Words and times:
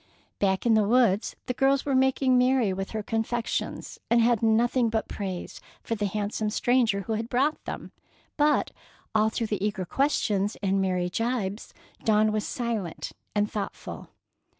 Back 0.39 0.65
in 0.65 0.73
the 0.73 0.83
woods, 0.87 1.35
the 1.45 1.53
girls 1.53 1.85
were 1.85 1.93
making 1.93 2.35
merry 2.35 2.73
with 2.73 2.89
her 2.89 3.03
confections, 3.03 3.99
and 4.09 4.19
had 4.19 4.41
nothing 4.41 4.89
but 4.89 5.07
praise 5.07 5.61
for 5.83 5.93
the 5.93 6.07
handsome 6.07 6.49
stranger 6.49 7.01
who 7.01 7.13
had 7.13 7.29
brought 7.29 7.63
them; 7.65 7.91
but 8.35 8.71
all 9.13 9.29
through 9.29 9.45
the 9.45 9.63
eager 9.63 9.85
questions 9.85 10.57
and 10.63 10.81
merry 10.81 11.11
jibes 11.11 11.71
Dawn 12.03 12.31
was 12.31 12.47
silent 12.47 13.11
and 13.35 13.51
thoughtful. 13.51 14.09